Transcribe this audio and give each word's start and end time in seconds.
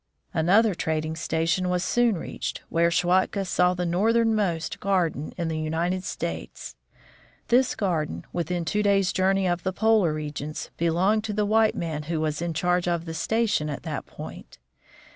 Another 0.33 0.73
trading 0.73 1.15
station 1.15 1.69
was 1.69 1.83
soon 1.83 2.17
reached, 2.17 2.63
where 2.69 2.89
Schwatka 2.89 3.45
saw 3.45 3.75
the 3.75 3.85
northernmost 3.85 4.79
garden 4.79 5.31
in 5.37 5.47
the 5.47 5.59
United 5.59 6.03
States. 6.03 6.75
This 7.49 7.75
garden, 7.75 8.25
within 8.33 8.65
two 8.65 8.81
days' 8.81 9.13
journey 9.13 9.47
of 9.47 9.61
the 9.61 9.71
polar 9.71 10.11
regions, 10.11 10.71
belonged 10.75 11.23
to 11.25 11.33
the 11.33 11.45
white 11.45 11.75
man 11.75 12.01
who 12.09 12.19
was 12.19 12.41
in 12.41 12.55
charge 12.55 12.87
of 12.87 13.05
the 13.05 13.13
station 13.13 13.69
at 13.69 13.83
that 13.83 14.07
point. 14.07 14.57